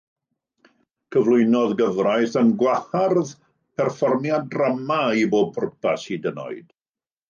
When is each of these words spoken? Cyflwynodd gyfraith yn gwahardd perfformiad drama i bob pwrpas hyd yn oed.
Cyflwynodd 1.15 1.75
gyfraith 1.81 2.39
yn 2.43 2.51
gwahardd 2.63 3.37
perfformiad 3.83 4.51
drama 4.59 5.01
i 5.25 5.31
bob 5.37 5.57
pwrpas 5.61 6.13
hyd 6.13 6.31
yn 6.35 6.47
oed. 6.51 6.71